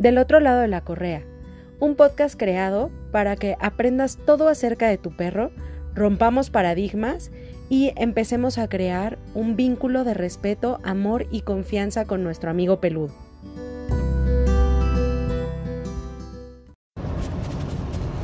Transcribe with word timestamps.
Del 0.00 0.16
otro 0.16 0.40
lado 0.40 0.62
de 0.62 0.66
la 0.66 0.80
correa, 0.80 1.22
un 1.78 1.94
podcast 1.94 2.34
creado 2.34 2.90
para 3.12 3.36
que 3.36 3.58
aprendas 3.60 4.16
todo 4.24 4.48
acerca 4.48 4.88
de 4.88 4.96
tu 4.96 5.14
perro, 5.14 5.50
rompamos 5.94 6.48
paradigmas 6.48 7.30
y 7.68 7.92
empecemos 7.96 8.56
a 8.56 8.66
crear 8.66 9.18
un 9.34 9.56
vínculo 9.56 10.04
de 10.04 10.14
respeto, 10.14 10.80
amor 10.84 11.26
y 11.30 11.42
confianza 11.42 12.06
con 12.06 12.24
nuestro 12.24 12.48
amigo 12.48 12.80
peludo. 12.80 13.12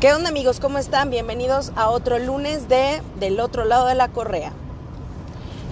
¿Qué 0.01 0.15
onda 0.15 0.31
amigos? 0.31 0.61
¿Cómo 0.61 0.79
están? 0.79 1.11
Bienvenidos 1.11 1.73
a 1.77 1.91
otro 1.91 2.19
lunes 2.19 2.71
de 2.71 3.03
Del 3.21 3.39
otro 3.39 3.67
lado 3.67 3.87
de 3.87 3.97
la 3.97 4.09
correa. 4.09 4.55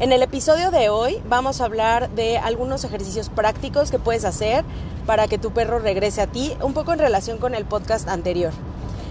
En 0.01 0.13
el 0.13 0.23
episodio 0.23 0.71
de 0.71 0.91
hoy 0.91 1.23
vamos 1.31 1.63
a 1.63 1.65
hablar 1.65 2.11
de 2.11 2.37
algunos 2.37 2.85
ejercicios 2.85 3.31
prácticos 3.31 3.91
que 3.91 3.99
puedes 3.99 4.27
hacer 4.27 4.65
para 5.07 5.29
que 5.29 5.39
tu 5.39 5.53
perro 5.53 5.79
regrese 5.79 6.23
a 6.23 6.27
ti, 6.27 6.57
un 6.63 6.75
poco 6.75 6.93
en 6.93 6.99
relación 6.99 7.39
con 7.39 7.55
el 7.55 7.65
podcast 7.65 8.09
anterior. 8.09 8.53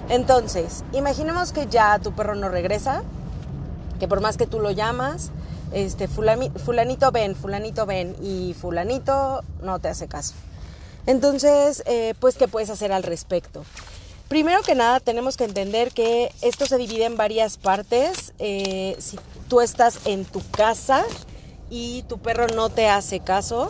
Entonces, 0.09 0.83
imaginemos 0.91 1.51
que 1.51 1.67
ya 1.67 1.99
tu 1.99 2.13
perro 2.13 2.35
no 2.35 2.49
regresa, 2.49 3.03
que 3.99 4.07
por 4.07 4.21
más 4.21 4.37
que 4.37 4.47
tú 4.47 4.59
lo 4.59 4.71
llamas, 4.71 5.31
este 5.71 6.07
fulanito 6.07 7.11
ven, 7.11 7.35
fulanito 7.35 7.85
ven 7.85 8.15
y 8.21 8.53
fulanito 8.53 9.43
no 9.61 9.79
te 9.79 9.87
hace 9.87 10.07
caso. 10.07 10.33
Entonces, 11.05 11.83
eh, 11.85 12.13
pues, 12.19 12.35
¿qué 12.35 12.47
puedes 12.47 12.69
hacer 12.69 12.91
al 12.91 13.03
respecto? 13.03 13.65
Primero 14.29 14.61
que 14.61 14.73
nada, 14.73 14.99
tenemos 14.99 15.37
que 15.37 15.43
entender 15.43 15.91
que 15.91 16.31
esto 16.41 16.65
se 16.65 16.77
divide 16.77 17.05
en 17.05 17.17
varias 17.17 17.57
partes. 17.57 18.33
Eh, 18.39 18.95
si 18.99 19.19
tú 19.49 19.61
estás 19.61 19.99
en 20.05 20.25
tu 20.25 20.41
casa 20.51 21.03
y 21.69 22.03
tu 22.03 22.19
perro 22.19 22.47
no 22.47 22.69
te 22.69 22.87
hace 22.87 23.19
caso, 23.19 23.69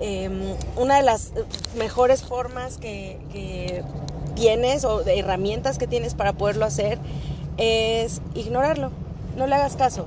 em, 0.00 0.54
una 0.76 0.96
de 0.96 1.02
las 1.02 1.32
mejores 1.76 2.22
formas 2.22 2.78
que, 2.78 3.84
tienes 4.34 4.84
o 4.84 5.02
de 5.02 5.18
herramientas 5.18 5.76
que 5.76 5.86
tienes 5.86 6.14
para 6.14 6.32
poderlo 6.32 6.64
hacer 6.64 6.98
es 7.58 8.22
ignorarlo, 8.34 8.90
no 9.36 9.46
le 9.46 9.54
hagas 9.54 9.76
caso. 9.76 10.06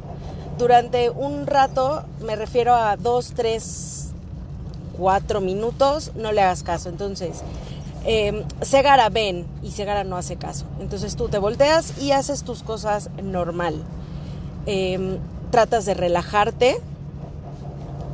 Durante 0.57 1.11
un 1.11 1.45
rato, 1.45 2.03
me 2.21 2.35
refiero 2.35 2.73
a 2.73 2.97
dos, 2.97 3.33
tres, 3.35 4.11
cuatro 4.97 5.41
minutos, 5.41 6.11
no 6.15 6.31
le 6.31 6.41
hagas 6.41 6.63
caso. 6.63 6.89
Entonces, 6.89 7.43
eh, 8.05 8.43
Segara 8.61 9.09
ven 9.09 9.45
y 9.61 9.71
Segara 9.71 10.03
no 10.03 10.17
hace 10.17 10.35
caso. 10.35 10.65
Entonces 10.79 11.15
tú 11.15 11.29
te 11.29 11.37
volteas 11.37 12.01
y 12.01 12.11
haces 12.11 12.43
tus 12.43 12.63
cosas 12.63 13.09
normal. 13.21 13.83
Em, 14.65 15.17
tratas 15.51 15.85
de 15.85 15.93
relajarte 15.93 16.81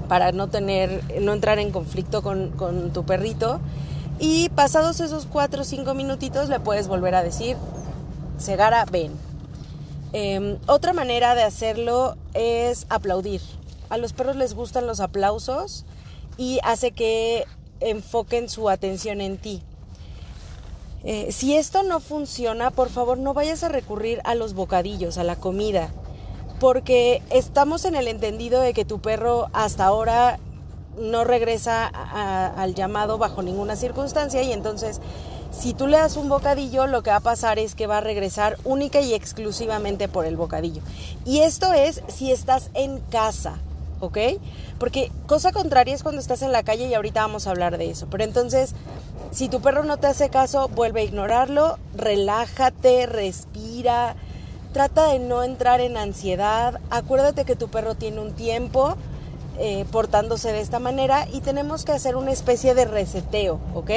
para 0.09 0.33
no 0.33 0.49
tener, 0.49 1.21
no 1.21 1.31
entrar 1.31 1.59
en 1.59 1.71
conflicto 1.71 2.21
con, 2.21 2.91
tu 2.91 3.05
perrito. 3.05 3.61
Y 4.19 4.49
pasados 4.49 4.99
esos 4.99 5.25
cuatro 5.25 5.61
o 5.61 5.63
cinco 5.63 5.93
minutitos 5.93 6.49
le 6.49 6.59
puedes 6.59 6.89
volver 6.89 7.15
a 7.15 7.23
decir, 7.23 7.55
Segara, 8.37 8.83
ven. 8.85 9.13
Em, 10.11 10.57
otra 10.65 10.91
manera 10.91 11.35
de 11.35 11.43
hacerlo 11.43 12.17
es 12.33 12.87
aplaudir. 12.89 13.41
A 13.89 13.97
los 13.97 14.11
perros 14.11 14.35
les 14.35 14.55
gustan 14.55 14.87
los 14.87 14.99
aplausos 14.99 15.85
y 16.37 16.59
hace 16.63 16.91
que 16.91 17.45
enfoquen 17.79 18.49
su 18.49 18.69
atención 18.69 19.21
en 19.21 19.37
ti. 19.37 19.61
Eh, 21.03 21.31
si 21.31 21.55
esto 21.55 21.83
no 21.83 21.99
funciona, 21.99 22.71
por 22.71 22.89
favor 22.89 23.17
no 23.17 23.33
vayas 23.33 23.63
a 23.63 23.69
recurrir 23.69 24.21
a 24.25 24.35
los 24.35 24.53
bocadillos, 24.53 25.17
a 25.17 25.23
la 25.23 25.37
comida, 25.37 25.91
porque 26.59 27.21
estamos 27.29 27.85
en 27.85 27.95
el 27.95 28.07
entendido 28.07 28.61
de 28.61 28.73
que 28.73 28.85
tu 28.85 28.99
perro 28.99 29.47
hasta 29.53 29.85
ahora 29.85 30.39
no 30.97 31.23
regresa 31.23 31.87
al 31.87 32.75
llamado 32.75 33.17
bajo 33.17 33.41
ninguna 33.41 33.75
circunstancia 33.75 34.41
y 34.41 34.51
entonces 34.51 34.99
si 35.51 35.73
tú 35.73 35.87
le 35.87 35.97
das 35.97 36.17
un 36.17 36.29
bocadillo 36.29 36.87
lo 36.87 37.01
que 37.01 37.09
va 37.09 37.17
a 37.17 37.21
pasar 37.21 37.57
es 37.57 37.73
que 37.73 37.87
va 37.87 37.97
a 37.97 38.01
regresar 38.01 38.57
única 38.65 38.99
y 39.01 39.13
exclusivamente 39.13 40.07
por 40.07 40.25
el 40.25 40.35
bocadillo. 40.35 40.81
Y 41.25 41.39
esto 41.39 41.73
es 41.73 42.01
si 42.07 42.31
estás 42.31 42.69
en 42.73 42.99
casa. 42.99 43.59
¿ok? 43.99 44.17
Porque 44.77 45.11
cosa 45.27 45.51
contraria 45.51 45.93
es 45.93 46.03
cuando 46.03 46.21
estás 46.21 46.41
en 46.41 46.51
la 46.51 46.63
calle 46.63 46.87
y 46.87 46.93
ahorita 46.93 47.21
vamos 47.21 47.47
a 47.47 47.51
hablar 47.51 47.77
de 47.77 47.89
eso. 47.89 48.07
Pero 48.09 48.23
entonces, 48.23 48.73
si 49.31 49.49
tu 49.49 49.61
perro 49.61 49.83
no 49.83 49.97
te 49.97 50.07
hace 50.07 50.29
caso, 50.29 50.69
vuelve 50.69 51.01
a 51.01 51.03
ignorarlo, 51.03 51.77
relájate, 51.95 53.05
respira, 53.05 54.15
trata 54.73 55.07
de 55.07 55.19
no 55.19 55.43
entrar 55.43 55.81
en 55.81 55.97
ansiedad, 55.97 56.79
acuérdate 56.89 57.45
que 57.45 57.55
tu 57.55 57.69
perro 57.69 57.95
tiene 57.95 58.21
un 58.21 58.33
tiempo 58.33 58.95
eh, 59.57 59.85
portándose 59.91 60.51
de 60.51 60.61
esta 60.61 60.79
manera 60.79 61.27
y 61.31 61.41
tenemos 61.41 61.85
que 61.85 61.91
hacer 61.91 62.15
una 62.15 62.31
especie 62.31 62.75
de 62.75 62.85
reseteo, 62.85 63.59
¿ok? 63.73 63.91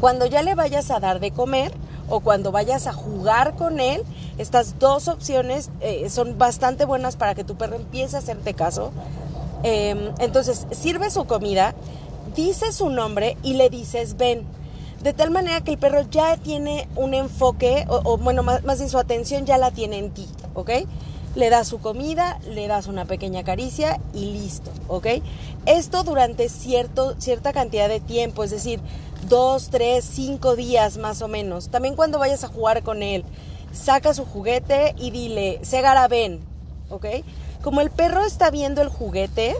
Cuando 0.00 0.26
ya 0.26 0.42
le 0.42 0.54
vayas 0.54 0.90
a 0.90 1.00
dar 1.00 1.20
de 1.20 1.32
comer, 1.32 1.72
o 2.08 2.20
cuando 2.20 2.52
vayas 2.52 2.86
a 2.86 2.92
jugar 2.92 3.54
con 3.54 3.80
él, 3.80 4.02
estas 4.38 4.78
dos 4.78 5.08
opciones 5.08 5.70
eh, 5.80 6.08
son 6.10 6.38
bastante 6.38 6.84
buenas 6.84 7.16
para 7.16 7.34
que 7.34 7.44
tu 7.44 7.56
perro 7.56 7.76
empiece 7.76 8.16
a 8.16 8.20
hacerte 8.20 8.54
caso. 8.54 8.92
Em, 9.62 10.12
entonces, 10.18 10.66
sirve 10.70 11.10
su 11.10 11.26
comida, 11.26 11.74
dice 12.34 12.72
su 12.72 12.90
nombre 12.90 13.36
y 13.42 13.54
le 13.54 13.68
dices 13.70 14.16
ven. 14.16 14.46
De 15.02 15.12
tal 15.12 15.30
manera 15.30 15.60
que 15.62 15.72
el 15.72 15.78
perro 15.78 16.02
ya 16.10 16.36
tiene 16.36 16.88
un 16.96 17.14
enfoque, 17.14 17.86
o, 17.88 18.18
bueno, 18.18 18.42
más, 18.42 18.64
más 18.64 18.78
bien 18.78 18.90
su 18.90 18.98
atención 18.98 19.46
ya 19.46 19.56
la 19.58 19.70
tiene 19.70 19.98
en 19.98 20.10
ti, 20.10 20.26
¿ok? 20.54 20.70
le 21.34 21.50
das 21.50 21.68
su 21.68 21.78
comida, 21.78 22.40
le 22.48 22.66
das 22.66 22.88
una 22.88 23.04
pequeña 23.04 23.44
caricia 23.44 24.00
y 24.12 24.32
listo, 24.32 24.70
¿ok? 24.88 25.06
Esto 25.66 26.02
durante 26.02 26.48
cierto, 26.48 27.14
cierta 27.20 27.52
cantidad 27.52 27.88
de 27.88 28.00
tiempo, 28.00 28.42
es 28.42 28.50
decir, 28.50 28.80
dos, 29.28 29.68
tres, 29.70 30.04
cinco 30.04 30.56
días 30.56 30.96
más 30.96 31.22
o 31.22 31.28
menos. 31.28 31.68
También 31.68 31.94
cuando 31.94 32.18
vayas 32.18 32.42
a 32.44 32.48
jugar 32.48 32.82
con 32.82 33.02
él, 33.02 33.24
saca 33.72 34.14
su 34.14 34.24
juguete 34.24 34.94
y 34.98 35.10
dile, 35.10 35.60
Segara, 35.62 36.08
ven, 36.08 36.40
¿ok? 36.90 37.06
Como 37.62 37.80
el 37.80 37.90
perro 37.90 38.24
está 38.24 38.50
viendo 38.50 38.82
el 38.82 38.88
juguete, 38.88 39.56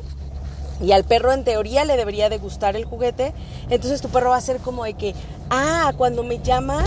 y 0.82 0.92
al 0.92 1.04
perro 1.04 1.32
en 1.32 1.44
teoría 1.44 1.84
le 1.84 1.96
debería 1.96 2.28
de 2.28 2.38
gustar 2.38 2.76
el 2.76 2.84
juguete, 2.84 3.32
entonces 3.70 4.00
tu 4.00 4.08
perro 4.08 4.30
va 4.30 4.36
a 4.36 4.40
ser 4.40 4.58
como 4.58 4.84
de 4.84 4.94
que, 4.94 5.14
ah, 5.50 5.92
cuando 5.96 6.22
me 6.22 6.38
llama 6.40 6.84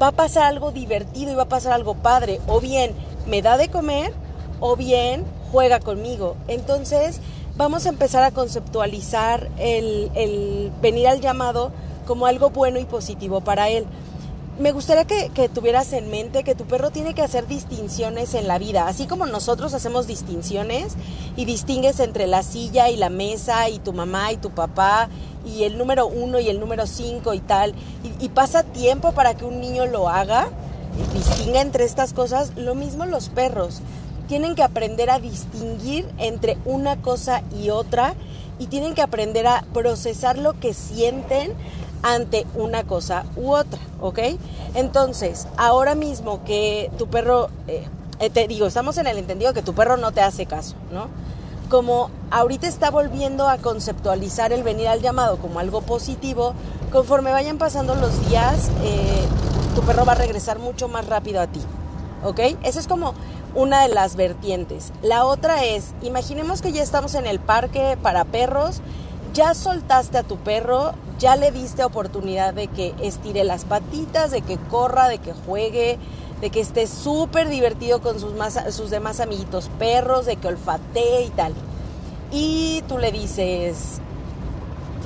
va 0.00 0.08
a 0.08 0.12
pasar 0.12 0.44
algo 0.44 0.70
divertido 0.70 1.32
y 1.32 1.34
va 1.34 1.42
a 1.42 1.48
pasar 1.48 1.72
algo 1.72 1.94
padre, 1.94 2.40
o 2.46 2.60
bien 2.60 2.92
me 3.26 3.42
da 3.42 3.56
de 3.56 3.68
comer, 3.68 4.12
o 4.60 4.76
bien 4.76 5.24
juega 5.52 5.80
conmigo. 5.80 6.36
Entonces 6.46 7.20
vamos 7.56 7.86
a 7.86 7.88
empezar 7.88 8.22
a 8.24 8.30
conceptualizar 8.30 9.48
el, 9.58 10.10
el 10.14 10.72
venir 10.80 11.08
al 11.08 11.20
llamado 11.20 11.72
como 12.06 12.26
algo 12.26 12.50
bueno 12.50 12.78
y 12.78 12.84
positivo 12.84 13.40
para 13.40 13.68
él. 13.68 13.86
Me 14.58 14.72
gustaría 14.72 15.04
que, 15.04 15.48
tuvieras 15.48 15.92
en 15.92 16.10
mente 16.10 16.42
que 16.42 16.56
tu 16.56 16.64
perro 16.64 16.90
tiene 16.90 17.14
que 17.14 17.22
hacer 17.22 17.46
distinciones 17.46 18.34
en 18.34 18.48
la 18.48 18.58
vida, 18.58 18.88
así 18.88 19.06
como 19.06 19.24
nosotros 19.24 19.72
hacemos 19.72 20.08
distinciones 20.08 20.94
y 21.36 21.44
distingues 21.44 22.00
entre 22.00 22.26
la 22.26 22.42
silla 22.42 22.90
y 22.90 22.96
la 22.96 23.08
mesa 23.08 23.68
y 23.68 23.78
tu 23.78 23.92
mamá 23.92 24.32
y 24.32 24.36
tu 24.36 24.50
papá 24.50 25.10
y 25.46 25.62
el 25.62 25.78
número 25.78 26.08
uno 26.08 26.40
y 26.40 26.48
el 26.48 26.58
número 26.58 26.88
cinco 26.88 27.34
y 27.34 27.38
tal, 27.38 27.72
y, 28.02 28.24
y 28.24 28.30
pasa 28.30 28.64
tiempo 28.64 29.12
para 29.12 29.34
que 29.34 29.44
un 29.44 29.60
niño 29.60 29.86
lo 29.86 30.08
haga, 30.08 30.48
distinga 31.14 31.60
entre 31.60 31.84
estas 31.84 32.12
cosas, 32.12 32.50
lo 32.56 32.74
mismo 32.74 33.06
los 33.06 33.28
perros. 33.28 33.80
Tienen 34.26 34.56
que 34.56 34.64
aprender 34.64 35.08
a 35.08 35.20
distinguir 35.20 36.04
entre 36.18 36.58
una 36.64 37.00
cosa 37.00 37.42
y 37.56 37.70
otra 37.70 38.14
y 38.58 38.66
tienen 38.66 38.94
que 38.94 39.02
aprender 39.02 39.46
a 39.46 39.64
procesar 39.72 40.36
lo 40.36 40.58
que 40.58 40.74
sienten 40.74 41.54
ante 42.02 42.46
una 42.54 42.84
cosa 42.84 43.24
u 43.36 43.52
otra, 43.52 43.78
¿ok? 44.00 44.18
Entonces, 44.74 45.46
ahora 45.56 45.94
mismo 45.94 46.44
que 46.44 46.90
tu 46.98 47.08
perro, 47.08 47.48
eh, 47.66 47.86
eh, 48.20 48.30
te 48.30 48.46
digo, 48.48 48.66
estamos 48.66 48.98
en 48.98 49.06
el 49.06 49.18
entendido 49.18 49.52
que 49.52 49.62
tu 49.62 49.74
perro 49.74 49.96
no 49.96 50.12
te 50.12 50.20
hace 50.20 50.46
caso, 50.46 50.74
¿no? 50.92 51.08
Como 51.70 52.10
ahorita 52.30 52.66
está 52.66 52.90
volviendo 52.90 53.48
a 53.48 53.58
conceptualizar 53.58 54.52
el 54.52 54.62
venir 54.62 54.88
al 54.88 55.00
llamado 55.00 55.36
como 55.38 55.58
algo 55.58 55.82
positivo, 55.82 56.54
conforme 56.92 57.30
vayan 57.30 57.58
pasando 57.58 57.94
los 57.94 58.28
días, 58.28 58.70
eh, 58.82 59.26
tu 59.74 59.82
perro 59.82 60.04
va 60.04 60.12
a 60.12 60.16
regresar 60.16 60.58
mucho 60.58 60.88
más 60.88 61.06
rápido 61.06 61.40
a 61.40 61.46
ti, 61.46 61.60
¿ok? 62.24 62.40
Eso 62.62 62.80
es 62.80 62.88
como 62.88 63.14
una 63.54 63.82
de 63.82 63.88
las 63.94 64.16
vertientes. 64.16 64.92
La 65.02 65.24
otra 65.24 65.64
es, 65.64 65.92
imaginemos 66.02 66.62
que 66.62 66.72
ya 66.72 66.82
estamos 66.82 67.14
en 67.14 67.26
el 67.26 67.40
parque 67.40 67.98
para 68.02 68.24
perros, 68.24 68.80
ya 69.34 69.54
soltaste 69.54 70.18
a 70.18 70.22
tu 70.22 70.36
perro, 70.36 70.92
ya 71.18 71.36
le 71.36 71.50
diste 71.50 71.84
oportunidad 71.84 72.54
de 72.54 72.68
que 72.68 72.94
estire 73.02 73.44
las 73.44 73.64
patitas, 73.64 74.30
de 74.30 74.42
que 74.42 74.56
corra, 74.56 75.08
de 75.08 75.18
que 75.18 75.32
juegue, 75.32 75.98
de 76.40 76.50
que 76.50 76.60
esté 76.60 76.86
súper 76.86 77.48
divertido 77.48 78.00
con 78.00 78.20
sus, 78.20 78.32
sus 78.70 78.90
demás 78.90 79.20
amiguitos 79.20 79.68
perros, 79.78 80.26
de 80.26 80.36
que 80.36 80.48
olfatee 80.48 81.24
y 81.24 81.30
tal. 81.30 81.54
Y 82.30 82.82
tú 82.86 82.98
le 82.98 83.10
dices, 83.10 84.00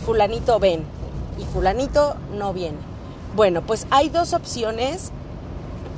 fulanito 0.04 0.58
ven 0.58 0.84
y 1.38 1.44
fulanito 1.44 2.14
no 2.36 2.52
viene. 2.52 2.78
Bueno, 3.34 3.62
pues 3.62 3.86
hay 3.90 4.10
dos 4.10 4.34
opciones 4.34 5.10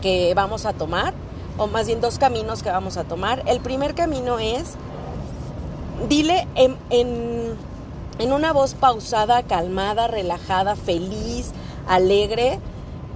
que 0.01 0.33
vamos 0.35 0.65
a 0.65 0.75
tomar, 0.75 1.13
o 1.59 1.67
más 1.67 1.87
bien 1.87 2.01
dos 2.01 2.19
caminos 2.19 2.63
que 2.63 2.71
vamos 2.71 2.97
a 2.97 3.05
tomar. 3.05 3.43
El 3.47 3.59
primer 3.59 3.97
camino 3.97 4.39
es, 4.39 4.75
dile 6.09 6.47
en 6.55 6.77
una 8.19 8.53
voz 8.53 8.75
pausada, 8.75 9.43
calmada, 9.43 10.07
relajada, 10.07 10.77
feliz, 10.77 11.51
alegre. 11.87 12.59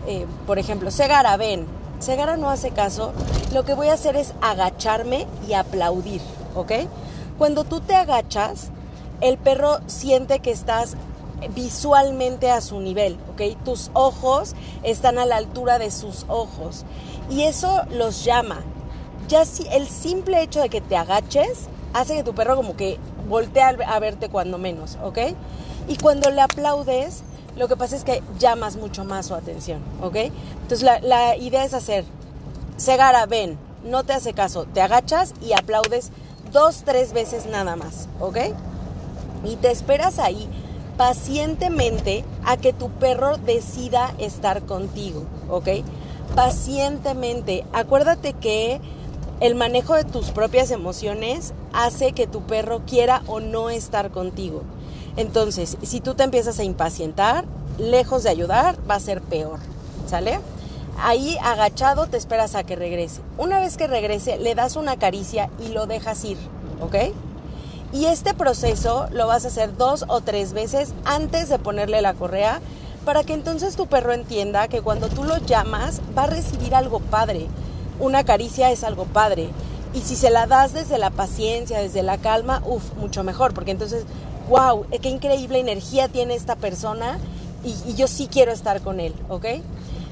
Eh, 0.06 0.26
por 0.46 0.58
ejemplo, 0.58 0.90
Segara, 0.90 1.36
ven. 1.36 1.66
Segara 1.98 2.36
no 2.36 2.50
hace 2.50 2.70
caso. 2.70 3.12
Lo 3.52 3.64
que 3.64 3.74
voy 3.74 3.88
a 3.88 3.94
hacer 3.94 4.16
es 4.16 4.34
agacharme 4.40 5.26
y 5.48 5.54
aplaudir, 5.54 6.20
¿ok? 6.54 6.72
Cuando 7.38 7.64
tú 7.64 7.80
te 7.80 7.94
agachas, 7.94 8.70
el 9.20 9.38
perro 9.38 9.78
siente 9.86 10.40
que 10.40 10.50
estás 10.50 10.96
visualmente 11.54 12.50
a 12.50 12.60
su 12.60 12.80
nivel, 12.80 13.16
¿ok? 13.32 13.56
Tus 13.64 13.90
ojos 13.94 14.54
están 14.82 15.18
a 15.18 15.26
la 15.26 15.36
altura 15.36 15.78
de 15.78 15.90
sus 15.90 16.24
ojos 16.28 16.84
y 17.30 17.42
eso 17.42 17.82
los 17.90 18.24
llama. 18.24 18.60
Ya 19.28 19.44
si 19.44 19.66
el 19.68 19.88
simple 19.88 20.42
hecho 20.42 20.60
de 20.60 20.68
que 20.68 20.80
te 20.80 20.96
agaches 20.96 21.68
hace 21.92 22.16
que 22.16 22.24
tu 22.24 22.34
perro 22.34 22.56
como 22.56 22.76
que 22.76 22.98
voltee 23.28 23.62
a 23.62 23.98
verte 24.00 24.28
cuando 24.28 24.58
menos, 24.58 24.98
¿ok? 25.02 25.18
Y 25.88 25.96
cuando 25.96 26.30
le 26.30 26.40
aplaudes, 26.40 27.22
lo 27.56 27.68
que 27.68 27.76
pasa 27.76 27.96
es 27.96 28.04
que 28.04 28.22
llamas 28.38 28.76
mucho 28.76 29.04
más 29.04 29.26
su 29.26 29.34
atención, 29.34 29.80
¿ok? 30.02 30.16
Entonces 30.62 30.82
la, 30.82 31.00
la 31.00 31.36
idea 31.36 31.64
es 31.64 31.74
hacer, 31.74 32.04
Segara, 32.76 33.26
ven, 33.26 33.58
no 33.84 34.04
te 34.04 34.12
hace 34.12 34.32
caso, 34.32 34.64
te 34.66 34.80
agachas 34.80 35.34
y 35.40 35.52
aplaudes 35.52 36.10
dos, 36.52 36.82
tres 36.84 37.12
veces 37.12 37.46
nada 37.46 37.74
más, 37.74 38.08
¿ok? 38.20 38.38
Y 39.44 39.56
te 39.56 39.70
esperas 39.70 40.18
ahí 40.18 40.48
pacientemente 40.96 42.24
a 42.44 42.56
que 42.56 42.72
tu 42.72 42.90
perro 42.90 43.36
decida 43.38 44.14
estar 44.18 44.62
contigo, 44.62 45.24
¿ok? 45.48 45.68
Pacientemente. 46.34 47.64
Acuérdate 47.72 48.32
que 48.34 48.80
el 49.40 49.54
manejo 49.54 49.94
de 49.94 50.04
tus 50.04 50.30
propias 50.30 50.70
emociones 50.70 51.52
hace 51.72 52.12
que 52.12 52.26
tu 52.26 52.42
perro 52.42 52.82
quiera 52.86 53.22
o 53.26 53.40
no 53.40 53.70
estar 53.70 54.10
contigo. 54.10 54.62
Entonces, 55.16 55.76
si 55.82 56.00
tú 56.00 56.14
te 56.14 56.24
empiezas 56.24 56.58
a 56.58 56.64
impacientar, 56.64 57.44
lejos 57.78 58.24
de 58.24 58.30
ayudar, 58.30 58.76
va 58.88 58.96
a 58.96 59.00
ser 59.00 59.20
peor, 59.20 59.60
¿sale? 60.06 60.40
Ahí 61.00 61.36
agachado 61.42 62.08
te 62.08 62.16
esperas 62.16 62.56
a 62.56 62.64
que 62.64 62.74
regrese. 62.74 63.20
Una 63.36 63.60
vez 63.60 63.76
que 63.76 63.86
regrese, 63.86 64.38
le 64.38 64.54
das 64.54 64.74
una 64.74 64.96
caricia 64.96 65.50
y 65.64 65.68
lo 65.68 65.86
dejas 65.86 66.24
ir, 66.24 66.38
¿ok? 66.80 66.96
Y 67.92 68.06
este 68.06 68.34
proceso 68.34 69.06
lo 69.12 69.26
vas 69.28 69.44
a 69.44 69.48
hacer 69.48 69.76
dos 69.76 70.04
o 70.08 70.20
tres 70.20 70.52
veces 70.52 70.92
antes 71.04 71.48
de 71.48 71.58
ponerle 71.58 72.02
la 72.02 72.14
correa 72.14 72.60
para 73.04 73.24
que 73.24 73.32
entonces 73.32 73.76
tu 73.76 73.86
perro 73.86 74.12
entienda 74.12 74.68
que 74.68 74.82
cuando 74.82 75.08
tú 75.08 75.24
lo 75.24 75.38
llamas 75.38 76.00
va 76.16 76.24
a 76.24 76.26
recibir 76.26 76.74
algo 76.74 77.00
padre. 77.00 77.46
Una 77.98 78.24
caricia 78.24 78.70
es 78.70 78.84
algo 78.84 79.04
padre. 79.04 79.48
Y 79.94 80.00
si 80.00 80.16
se 80.16 80.30
la 80.30 80.46
das 80.46 80.72
desde 80.72 80.98
la 80.98 81.10
paciencia, 81.10 81.80
desde 81.80 82.02
la 82.02 82.18
calma, 82.18 82.62
uff, 82.66 82.94
mucho 82.96 83.24
mejor, 83.24 83.54
porque 83.54 83.70
entonces, 83.70 84.04
wow, 84.48 84.86
qué 85.02 85.08
increíble 85.08 85.58
energía 85.58 86.08
tiene 86.08 86.34
esta 86.34 86.56
persona 86.56 87.18
y, 87.64 87.74
y 87.90 87.94
yo 87.94 88.06
sí 88.06 88.28
quiero 88.30 88.52
estar 88.52 88.80
con 88.82 89.00
él, 89.00 89.14
¿ok? 89.28 89.46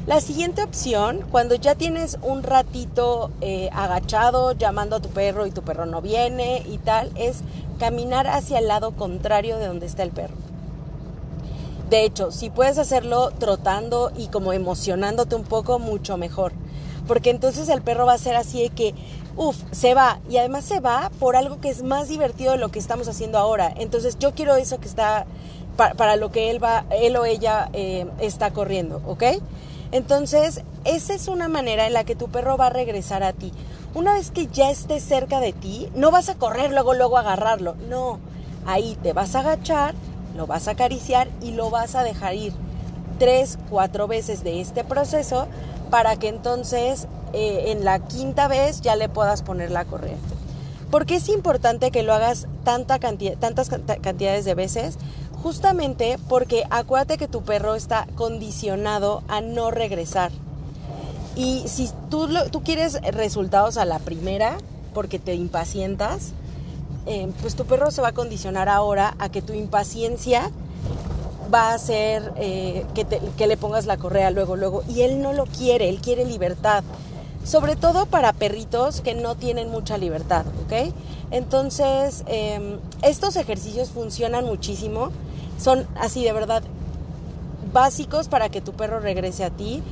La 0.07 0.21
siguiente 0.21 0.63
opción, 0.63 1.25
cuando 1.33 1.57
ya 1.57 1.75
tienes 1.75 2.17
un 2.23 2.45
ratito 2.45 3.33
eh, 3.41 3.71
agachado 3.73 4.53
llamando 4.53 4.95
a 4.95 5.01
tu 5.01 5.09
perro 5.09 5.47
y 5.47 5.51
tu 5.51 5.63
perro 5.63 5.85
no 5.85 6.01
viene 6.01 6.63
y 6.65 6.79
tal, 6.79 7.11
es 7.17 7.39
caminar 7.81 8.29
hacia 8.29 8.61
el 8.61 8.69
lado 8.69 8.93
contrario 8.93 9.59
de 9.59 9.67
donde 9.67 9.87
está 9.87 10.05
el 10.05 10.11
perro. 10.11 10.37
De 11.91 12.05
hecho, 12.05 12.31
si 12.31 12.51
puedes 12.51 12.79
hacerlo 12.79 13.33
trotando 13.33 14.13
y 14.17 14.29
como 14.29 14.53
emocionándote 14.53 15.35
un 15.35 15.43
poco, 15.43 15.81
mucho 15.81 16.17
mejor. 16.17 16.53
Porque 17.07 17.31
entonces 17.31 17.69
el 17.69 17.83
perro 17.83 18.07
va 18.07 18.15
a 18.15 18.19
ser 18.19 18.37
así 18.37 18.63
de 18.63 18.71
que, 18.71 18.95
uff, 19.37 19.57
se 19.71 19.95
va. 19.95 20.21
Y 20.29 20.39
además 20.39 20.65
se 20.65 20.81
va 20.81 21.11
por 21.19 21.37
algo 21.37 21.61
que 21.61 21.69
es 21.69 21.83
más 21.83 22.09
divertido 22.09 22.53
de 22.53 22.59
lo 22.59 22.71
que 22.71 22.79
estamos 22.79 23.09
haciendo 23.09 23.39
ahora. 23.39 23.73
Entonces 23.77 24.19
yo 24.19 24.35
quiero 24.35 24.57
eso 24.57 24.79
que 24.79 24.89
está 24.89 25.27
para, 25.77 26.17
lo 26.17 26.31
que 26.33 26.51
él 26.51 26.63
va, 26.63 26.85
él 26.91 27.17
o 27.17 27.25
ella 27.25 27.69
eh, 27.73 28.07
está 28.19 28.51
corriendo, 28.51 29.03
¿ok? 29.07 29.25
Entonces, 29.93 30.63
esa 30.85 31.15
es 31.15 31.29
una 31.29 31.49
manera 31.49 31.87
en 31.87 31.93
la 31.93 32.05
que 32.05 32.17
tu 32.17 32.29
perro 32.29 32.57
va 32.57 32.67
a 32.67 32.71
regresar 32.71 33.23
a 33.23 33.33
ti. 33.33 33.53
Una 33.95 34.15
vez 34.15 34.31
que 34.31 34.47
ya 34.47 34.71
esté 34.71 35.01
cerca 35.01 35.41
de 35.41 35.53
ti, 35.53 35.89
no 35.95 36.11
vas 36.11 36.29
a 36.29 36.35
correr 36.35 36.73
luego, 36.73 36.95
luego 36.95 37.17
a 37.17 37.21
agarrarlo. 37.21 37.77
No, 37.89 38.19
ahí 38.67 38.97
te 39.03 39.13
vas 39.13 39.35
a 39.35 39.41
agachar, 39.41 39.95
lo 40.37 40.47
vas 40.47 40.67
a 40.67 40.73
acariciar 40.73 41.29
y 41.41 41.53
lo 41.53 41.71
vas 41.71 41.95
a 41.95 42.03
dejar 42.03 42.35
ir 42.35 42.53
tres, 43.19 43.59
cuatro 43.71 44.07
veces 44.07 44.45
de 44.45 44.61
este 44.61 44.85
proceso 44.85 45.47
para 45.91 46.17
que 46.17 46.29
entonces 46.29 47.07
eh, 47.33 47.73
en 47.73 47.85
la 47.85 47.99
quinta 48.01 48.49
vez 48.49 48.81
ya 48.81 48.97
le 48.97 49.09
puedas 49.09 49.43
poner 49.43 49.71
la 49.71 49.85
correa. 49.85 50.17
¿Por 50.91 51.05
qué 51.05 51.17
es 51.17 51.29
importante 51.29 51.91
que 51.91 52.03
lo 52.03 52.15
hagas 52.15 52.47
tanta 52.65 52.99
cantidad, 52.99 53.37
tantas 53.37 53.69
cantidades 53.69 54.45
de 54.45 54.55
veces? 54.55 54.99
Justamente 55.43 56.19
porque 56.29 56.65
acuérdate 56.71 57.19
que 57.19 57.29
tu 57.29 57.43
perro 57.43 57.75
está 57.75 58.07
condicionado 58.15 59.23
a 59.29 59.41
no 59.41 59.71
regresar. 59.71 60.31
Y 61.35 61.65
si 61.67 61.91
tú, 62.09 62.29
tú 62.51 62.63
quieres 62.63 62.95
resultados 63.03 63.77
a 63.77 63.85
la 63.85 63.99
primera, 63.99 64.57
porque 64.95 65.19
te 65.19 65.35
impacientas, 65.35 66.33
eh, 67.05 67.31
pues 67.43 67.55
tu 67.55 67.67
perro 67.67 67.91
se 67.91 68.01
va 68.01 68.09
a 68.09 68.13
condicionar 68.13 68.69
ahora 68.69 69.15
a 69.19 69.29
que 69.29 69.43
tu 69.43 69.53
impaciencia 69.53 70.51
va 71.53 71.71
a 71.71 71.75
hacer 71.75 72.33
eh, 72.37 72.85
que, 72.95 73.47
le 73.47 73.57
pongas 73.57 73.87
la 73.87 73.97
correa 73.97 74.31
luego, 74.31 74.57
luego. 74.57 74.83
Y 74.89 75.03
él 75.03 75.23
no 75.23 75.33
lo 75.33 75.47
quiere, 75.47 75.89
él 75.89 76.01
quiere 76.01 76.25
libertad. 76.25 76.85
Sobre 77.45 77.77
todo 77.77 78.07
para 78.07 78.33
perritos 78.33 79.01
que 79.01 79.15
no 79.15 79.37
tienen 79.37 79.71
mucha 79.71 79.99
libertad, 79.99 80.47
¿ok? 80.65 80.93
Entonces, 81.31 82.25
em, 82.27 82.79
estos 83.03 83.37
ejercicios 83.37 83.91
funcionan 83.91 84.45
muchísimo 84.45 85.11
son 85.59 85.87
así 85.99 86.25
de 86.25 86.33
verdad 86.33 86.63
básicos 87.73 88.29
para 88.29 88.49
que 88.49 88.61
tu 88.61 88.73
perro 88.73 89.01
regrese 89.01 89.45
a 89.45 89.51
ti. 89.51 89.83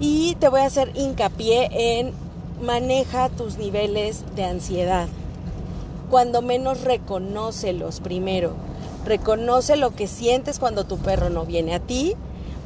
Y 0.00 0.34
te 0.36 0.48
voy 0.48 0.60
a 0.60 0.66
hacer 0.66 0.90
hincapié 0.94 2.00
en 2.00 2.12
maneja 2.62 3.28
tus 3.28 3.58
niveles 3.58 4.24
de 4.34 4.44
ansiedad. 4.44 5.08
Cuando 6.10 6.42
menos 6.42 6.82
reconócelos 6.82 8.00
primero. 8.00 8.54
Reconoce 9.04 9.76
lo 9.76 9.94
que 9.94 10.06
sientes 10.06 10.58
cuando 10.58 10.84
tu 10.84 10.98
perro 10.98 11.30
no 11.30 11.44
viene 11.44 11.74
a 11.74 11.80
ti. 11.80 12.14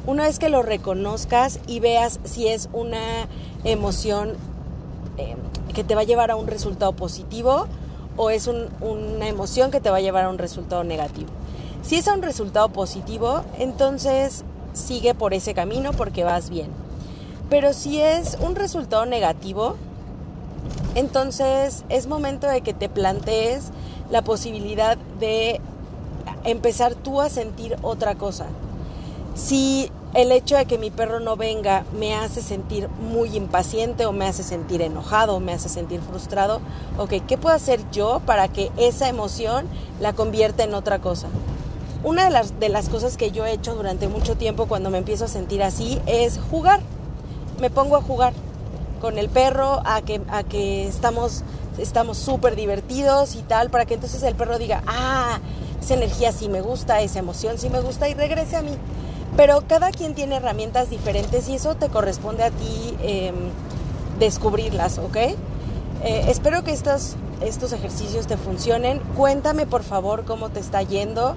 Una 0.07 0.23
vez 0.23 0.39
que 0.39 0.49
lo 0.49 0.63
reconozcas 0.63 1.59
y 1.67 1.79
veas 1.79 2.19
si 2.23 2.47
es 2.47 2.69
una 2.71 3.27
emoción 3.63 4.35
eh, 5.17 5.35
que 5.73 5.83
te 5.83 5.95
va 5.95 6.01
a 6.01 6.05
llevar 6.05 6.31
a 6.31 6.35
un 6.35 6.47
resultado 6.47 6.93
positivo 6.93 7.67
o 8.15 8.29
es 8.29 8.47
una 8.47 9.27
emoción 9.27 9.71
que 9.71 9.79
te 9.79 9.89
va 9.89 9.97
a 9.97 10.01
llevar 10.01 10.25
a 10.25 10.29
un 10.29 10.37
resultado 10.37 10.83
negativo. 10.83 11.29
Si 11.81 11.95
es 11.95 12.07
un 12.07 12.21
resultado 12.21 12.69
positivo, 12.69 13.43
entonces 13.57 14.43
sigue 14.73 15.13
por 15.13 15.33
ese 15.33 15.53
camino 15.53 15.91
porque 15.93 16.23
vas 16.23 16.49
bien. 16.49 16.69
Pero 17.49 17.73
si 17.73 18.01
es 18.01 18.37
un 18.41 18.55
resultado 18.55 19.05
negativo, 19.05 19.75
entonces 20.95 21.83
es 21.89 22.07
momento 22.07 22.47
de 22.47 22.61
que 22.61 22.73
te 22.73 22.89
plantees 22.89 23.71
la 24.11 24.21
posibilidad 24.23 24.97
de 25.19 25.61
empezar 26.43 26.95
tú 26.95 27.21
a 27.21 27.29
sentir 27.29 27.77
otra 27.81 28.15
cosa. 28.15 28.45
Si 29.35 29.91
el 30.13 30.31
hecho 30.31 30.57
de 30.57 30.65
que 30.65 30.77
mi 30.77 30.89
perro 30.89 31.19
no 31.19 31.37
venga 31.37 31.85
me 31.97 32.15
hace 32.15 32.41
sentir 32.41 32.89
muy 32.89 33.35
impaciente 33.35 34.05
o 34.05 34.11
me 34.11 34.25
hace 34.25 34.43
sentir 34.43 34.81
enojado 34.81 35.35
o 35.35 35.39
me 35.39 35.53
hace 35.53 35.69
sentir 35.69 36.01
frustrado, 36.01 36.61
ok, 36.97 37.13
¿qué 37.27 37.37
puedo 37.37 37.55
hacer 37.55 37.79
yo 37.91 38.21
para 38.25 38.47
que 38.47 38.71
esa 38.77 39.07
emoción 39.07 39.67
la 39.99 40.13
convierta 40.13 40.63
en 40.63 40.73
otra 40.73 40.99
cosa? 40.99 41.27
Una 42.03 42.25
de 42.25 42.29
las, 42.31 42.59
de 42.59 42.69
las 42.69 42.89
cosas 42.89 43.17
que 43.17 43.31
yo 43.31 43.45
he 43.45 43.51
hecho 43.51 43.75
durante 43.75 44.07
mucho 44.07 44.35
tiempo 44.35 44.67
cuando 44.67 44.89
me 44.89 44.97
empiezo 44.97 45.25
a 45.25 45.27
sentir 45.27 45.61
así 45.61 45.99
es 46.05 46.39
jugar. 46.49 46.79
Me 47.59 47.69
pongo 47.69 47.97
a 47.97 48.01
jugar 48.01 48.33
con 49.01 49.17
el 49.17 49.29
perro, 49.29 49.81
a 49.85 50.01
que, 50.01 50.21
a 50.29 50.43
que 50.43 50.87
estamos 50.87 51.43
estamos 51.81 52.17
súper 52.17 52.55
divertidos 52.55 53.35
y 53.35 53.41
tal, 53.41 53.69
para 53.69 53.85
que 53.85 53.95
entonces 53.95 54.21
el 54.23 54.35
perro 54.35 54.57
diga, 54.59 54.83
ah, 54.87 55.39
esa 55.81 55.93
energía 55.93 56.31
sí 56.31 56.49
me 56.49 56.61
gusta, 56.61 57.01
esa 57.01 57.19
emoción 57.19 57.57
sí 57.57 57.69
me 57.69 57.81
gusta 57.81 58.09
y 58.09 58.13
regrese 58.13 58.55
a 58.55 58.61
mí. 58.61 58.77
Pero 59.37 59.63
cada 59.67 59.91
quien 59.91 60.15
tiene 60.15 60.35
herramientas 60.35 60.89
diferentes 60.89 61.47
y 61.49 61.55
eso 61.55 61.75
te 61.75 61.89
corresponde 61.89 62.43
a 62.43 62.51
ti 62.51 62.95
em, 63.01 63.35
descubrirlas, 64.19 64.97
¿ok? 64.97 65.15
Eh, 65.15 65.35
espero 66.27 66.63
que 66.63 66.71
estos, 66.71 67.15
estos 67.41 67.71
ejercicios 67.73 68.27
te 68.27 68.37
funcionen. 68.37 68.99
Cuéntame 69.15 69.65
por 69.65 69.83
favor 69.83 70.25
cómo 70.25 70.49
te 70.49 70.59
está 70.59 70.81
yendo. 70.81 71.35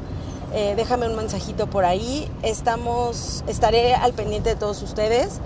Eh, 0.54 0.74
déjame 0.76 1.06
un 1.06 1.16
mensajito 1.16 1.66
por 1.66 1.84
ahí. 1.84 2.28
Estamos, 2.42 3.44
estaré 3.46 3.94
al 3.94 4.12
pendiente 4.12 4.50
de 4.50 4.56
todos 4.56 4.82
ustedes. 4.82 5.40